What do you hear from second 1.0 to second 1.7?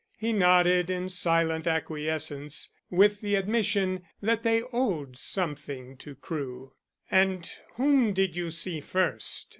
silent